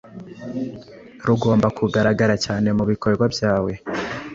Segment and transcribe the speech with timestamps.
[1.27, 3.73] rugomba kugaragara cyane mubikorwa byawe